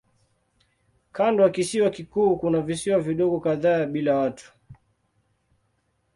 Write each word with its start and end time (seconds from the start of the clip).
Kando 1.11 1.43
ya 1.43 1.49
kisiwa 1.49 1.89
kikuu 1.89 2.37
kuna 2.37 2.61
visiwa 2.61 2.99
vidogo 2.99 3.39
kadhaa 3.39 3.85
bila 3.85 4.15
watu. 4.17 4.53